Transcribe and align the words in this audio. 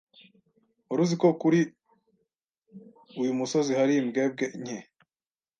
Wari 0.87 1.01
uzi 1.05 1.15
ko 1.21 1.27
kuri 1.41 1.59
uyu 3.21 3.33
musozi 3.39 3.71
hari 3.79 3.93
imbwebwe 4.01 4.45
nke? 4.61 4.77